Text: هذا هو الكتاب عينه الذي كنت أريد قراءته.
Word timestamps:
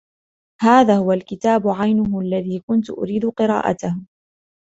هذا 0.61 0.97
هو 0.97 1.11
الكتاب 1.11 1.67
عينه 1.67 2.19
الذي 2.19 2.59
كنت 2.59 2.89
أريد 2.89 3.25
قراءته. 3.29 3.95